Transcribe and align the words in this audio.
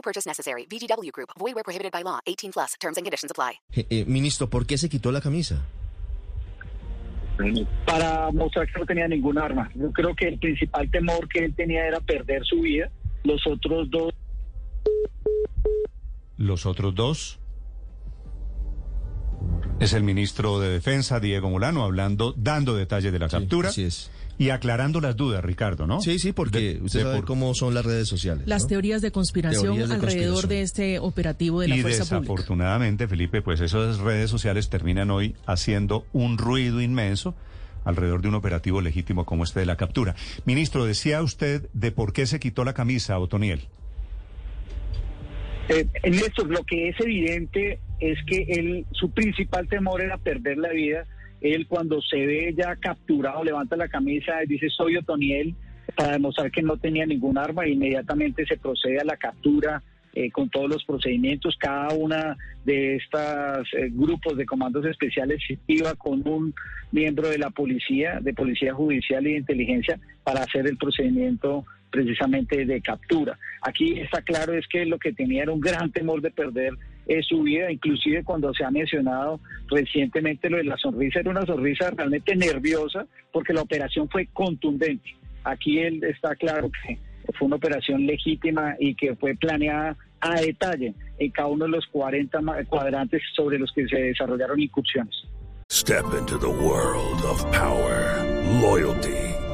No 0.00 0.02
purchase 0.02 0.26
necessary. 0.26 0.66
VGW 0.66 1.12
Group. 1.12 1.30
Void 1.38 1.54
where 1.54 1.62
prohibited 1.62 1.92
by 1.92 2.02
law. 2.02 2.20
18 2.26 2.52
plus. 2.52 2.74
Terms 2.80 2.96
and 2.96 3.04
conditions 3.04 3.30
apply. 3.30 3.60
Eh, 3.76 3.86
eh, 3.90 4.04
ministro, 4.06 4.48
¿por 4.48 4.64
qué 4.64 4.78
se 4.78 4.88
quitó 4.88 5.12
la 5.12 5.20
camisa? 5.20 5.62
para 7.86 8.30
mostrar 8.32 8.66
que 8.66 8.78
no 8.78 8.84
tenía 8.84 9.08
ningún 9.08 9.38
arma. 9.38 9.70
Yo 9.74 9.90
creo 9.92 10.14
que 10.14 10.28
el 10.28 10.38
principal 10.38 10.90
temor 10.90 11.26
que 11.26 11.42
él 11.42 11.54
tenía 11.54 11.86
era 11.86 11.98
perder 11.98 12.44
su 12.44 12.60
vida. 12.60 12.90
Los 13.24 13.46
otros 13.46 13.90
dos 13.90 14.12
Los 16.36 16.66
otros 16.66 16.94
dos 16.94 17.38
es 19.78 19.94
el 19.94 20.02
ministro 20.02 20.60
de 20.60 20.68
Defensa, 20.68 21.18
Diego 21.18 21.48
Molano, 21.48 21.82
hablando, 21.82 22.34
dando 22.36 22.76
detalles 22.76 23.10
de 23.10 23.18
la 23.18 23.28
captura 23.28 23.70
así 23.70 23.84
es. 23.84 24.10
Y 24.40 24.48
aclarando 24.50 25.00
las 25.02 25.16
dudas, 25.16 25.44
Ricardo, 25.44 25.86
¿no? 25.86 26.00
Sí, 26.00 26.18
sí, 26.18 26.32
porque 26.32 26.58
De- 26.76 26.80
usted 26.82 27.00
de 27.00 27.04
sabe 27.04 27.16
por- 27.18 27.26
cómo 27.26 27.54
son 27.54 27.74
las 27.74 27.84
redes 27.84 28.08
sociales. 28.08 28.46
Las 28.48 28.62
¿no? 28.62 28.68
teorías 28.68 29.02
de 29.02 29.12
conspiración 29.12 29.62
Teorías 29.62 29.88
de 29.90 29.94
alrededor 29.96 30.32
conspiración. 30.32 30.48
de 30.48 30.62
este 30.62 30.98
operativo 30.98 31.60
de 31.60 31.68
la 31.68 31.76
y 31.76 31.82
fuerza 31.82 32.04
pública. 32.04 32.20
desafortunadamente, 32.20 33.06
Felipe, 33.06 33.42
pues 33.42 33.60
esas 33.60 33.98
redes 33.98 34.30
sociales 34.30 34.70
terminan 34.70 35.10
hoy 35.10 35.36
haciendo 35.46 36.06
un 36.14 36.38
ruido 36.38 36.80
inmenso 36.80 37.34
alrededor 37.84 38.22
de 38.22 38.28
un 38.28 38.34
operativo 38.34 38.80
legítimo 38.80 39.26
como 39.26 39.44
este 39.44 39.60
de 39.60 39.66
la 39.66 39.76
captura. 39.76 40.14
Ministro, 40.46 40.86
decía 40.86 41.22
usted 41.22 41.68
de 41.74 41.92
por 41.92 42.12
qué 42.14 42.24
se 42.26 42.40
quitó 42.40 42.64
la 42.64 42.72
camisa, 42.72 43.18
Otoniel. 43.18 43.68
Eh, 45.68 45.86
Néstor, 46.10 46.48
lo 46.48 46.64
que 46.64 46.88
es 46.88 46.96
evidente 47.00 47.78
es 48.00 48.18
que 48.26 48.42
él, 48.48 48.86
su 48.92 49.10
principal 49.10 49.68
temor 49.68 50.00
era 50.00 50.16
perder 50.18 50.58
la 50.58 50.70
vida. 50.70 51.04
Él 51.40 51.66
cuando 51.66 52.00
se 52.02 52.26
ve 52.26 52.54
ya 52.56 52.76
capturado, 52.76 53.42
levanta 53.44 53.76
la 53.76 53.88
camisa 53.88 54.42
y 54.44 54.46
dice 54.46 54.68
soy 54.68 54.96
Otoniel 54.96 55.54
para 55.96 56.12
demostrar 56.12 56.50
que 56.50 56.62
no 56.62 56.76
tenía 56.76 57.06
ningún 57.06 57.38
arma 57.38 57.64
e 57.64 57.70
inmediatamente 57.70 58.46
se 58.46 58.56
procede 58.56 59.00
a 59.00 59.04
la 59.04 59.16
captura 59.16 59.82
eh, 60.12 60.30
con 60.30 60.48
todos 60.50 60.68
los 60.68 60.84
procedimientos. 60.84 61.56
Cada 61.58 61.94
una 61.94 62.36
de 62.64 62.96
estos 62.96 63.68
grupos 63.90 64.36
de 64.36 64.44
comandos 64.44 64.84
especiales 64.84 65.40
iba 65.66 65.94
con 65.94 66.26
un 66.26 66.54
miembro 66.92 67.28
de 67.28 67.38
la 67.38 67.50
policía, 67.50 68.18
de 68.20 68.34
policía 68.34 68.74
judicial 68.74 69.26
y 69.26 69.32
de 69.32 69.38
inteligencia 69.38 70.00
para 70.24 70.42
hacer 70.42 70.66
el 70.66 70.76
procedimiento 70.76 71.64
precisamente 71.90 72.64
de 72.64 72.80
captura. 72.80 73.38
Aquí 73.62 74.00
está 74.00 74.22
claro 74.22 74.54
es 74.54 74.66
que 74.68 74.86
lo 74.86 74.98
que 74.98 75.12
tenía 75.12 75.42
era 75.42 75.52
un 75.52 75.60
gran 75.60 75.90
temor 75.90 76.20
de 76.20 76.30
perder 76.30 76.74
eh, 77.12 77.22
su 77.22 77.42
vida, 77.42 77.72
inclusive 77.72 78.22
cuando 78.22 78.54
se 78.54 78.62
ha 78.64 78.70
mencionado 78.70 79.40
recientemente 79.68 80.48
lo 80.48 80.58
de 80.58 80.64
la 80.64 80.76
sonrisa, 80.76 81.20
era 81.20 81.30
una 81.30 81.44
sonrisa 81.44 81.90
realmente 81.90 82.36
nerviosa 82.36 83.04
porque 83.32 83.52
la 83.52 83.62
operación 83.62 84.08
fue 84.08 84.26
contundente. 84.32 85.10
Aquí 85.42 85.78
él 85.80 86.04
está 86.04 86.36
claro 86.36 86.70
que 86.70 86.98
fue 87.36 87.46
una 87.46 87.56
operación 87.56 88.06
legítima 88.06 88.76
y 88.78 88.94
que 88.94 89.16
fue 89.16 89.34
planeada 89.34 89.96
a 90.20 90.40
detalle 90.40 90.94
en 91.18 91.30
cada 91.30 91.48
uno 91.48 91.64
de 91.64 91.70
los 91.72 91.86
40 91.88 92.40
ma- 92.42 92.62
cuadrantes 92.64 93.22
sobre 93.34 93.58
los 93.58 93.72
que 93.72 93.86
se 93.88 93.96
desarrollaron 93.96 94.60
incursiones. 94.60 95.14
Step 95.72 96.04
into 96.18 96.36
the 96.38 96.46
world 96.48 97.24
of 97.24 97.44
power, 97.52 98.24
loyalty, 98.60 99.29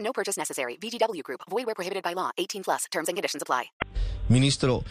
No 0.00 0.12
purchase 0.12 0.36
necessary. 0.36 0.76
VGW 0.76 1.22
Group. 1.22 1.42
Void 1.48 1.66
where 1.66 1.74
prohibited 1.76 2.02
by 2.02 2.14
law. 2.14 2.30
18 2.36 2.64
plus. 2.64 2.86
Terms 2.90 3.08
and 3.08 3.16
conditions 3.16 3.42
apply. 3.42 3.70
Ministro, 4.28 4.84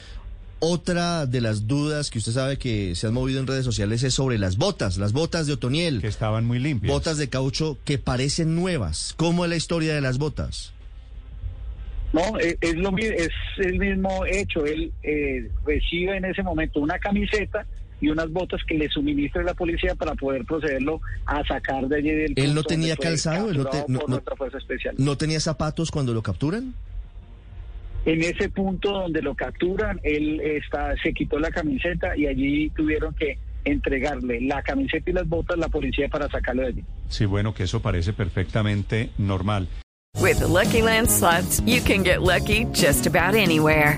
otra 0.59 1.27
de 1.27 1.41
las 1.41 1.67
dudas 1.67 2.09
que 2.09 2.17
usted 2.17 2.31
sabe 2.31 2.57
que 2.57 2.95
se 2.95 3.07
han 3.07 3.13
movido 3.13 3.39
en 3.39 3.45
redes 3.45 3.63
sociales 3.63 4.01
es 4.03 4.15
sobre 4.15 4.39
las 4.39 4.57
botas, 4.57 4.97
las 4.97 5.13
botas 5.13 5.45
de 5.45 5.53
Otoniel. 5.53 6.01
Que 6.01 6.07
estaban 6.07 6.45
muy 6.45 6.59
limpias. 6.59 6.91
Botas 6.91 7.17
de 7.17 7.29
caucho 7.29 7.77
que 7.85 7.99
parecen 7.99 8.55
nuevas. 8.55 9.13
¿Cómo 9.17 9.45
es 9.45 9.49
la 9.49 9.55
historia 9.55 9.93
de 9.93 10.01
las 10.01 10.17
botas? 10.17 10.73
No, 12.13 12.39
es, 12.39 12.57
es 12.61 12.75
lo 12.75 12.97
es 12.97 13.29
el 13.57 13.77
mismo 13.77 14.25
hecho. 14.25 14.65
Él 14.65 14.91
eh, 15.03 15.49
recibe 15.65 16.17
en 16.17 16.25
ese 16.25 16.41
momento 16.41 16.79
una 16.79 16.97
camiseta 16.97 17.65
y 17.99 18.09
unas 18.09 18.29
botas 18.31 18.61
que 18.67 18.75
le 18.75 18.87
suministra 18.89 19.43
la 19.43 19.53
policía 19.53 19.95
para 19.95 20.13
poder 20.15 20.45
procederlo 20.45 21.01
a 21.25 21.43
sacar 21.45 21.87
de 21.87 21.97
allí 21.97 22.11
del 22.11 22.33
¿Él 22.35 22.53
no 22.53 22.63
tenía 22.63 22.95
calzado? 22.95 23.49
¿Él 23.49 23.57
no 23.57 23.65
te- 23.65 23.85
no- 23.87 23.99
por 23.99 24.09
no- 24.09 24.15
nuestra 24.15 24.35
fuerza 24.35 24.57
especial. 24.59 24.95
¿No 24.97 25.17
tenía 25.17 25.39
zapatos 25.39 25.89
cuando 25.91 26.13
lo 26.13 26.21
capturan? 26.21 26.73
En 28.05 28.21
ese 28.23 28.49
punto 28.49 28.91
donde 28.91 29.21
lo 29.21 29.35
capturan, 29.35 29.99
él 30.03 30.39
está, 30.39 30.95
se 31.03 31.13
quitó 31.13 31.39
la 31.39 31.49
camiseta 31.51 32.15
y 32.15 32.25
allí 32.27 32.69
tuvieron 32.69 33.13
que 33.15 33.37
entregarle 33.65 34.39
la 34.41 34.61
camiseta 34.61 35.09
y 35.09 35.13
las 35.13 35.27
botas 35.27 35.57
a 35.57 35.59
la 35.59 35.67
policía 35.67 36.07
para 36.07 36.29
sacarlo 36.29 36.61
de 36.61 36.67
allí. 36.69 36.83
Sí, 37.09 37.25
bueno, 37.25 37.53
que 37.53 37.63
eso 37.63 37.81
parece 37.81 38.13
perfectamente 38.13 39.09
normal. 39.17 39.67
With 40.21 40.37
the 40.39 40.47
Lucky 40.47 40.81
Land 40.81 41.09
slots, 41.09 41.61
you 41.65 41.81
can 41.85 42.03
get 42.05 42.21
lucky 42.21 42.65
just 42.73 43.05
about 43.07 43.35
anywhere. 43.35 43.97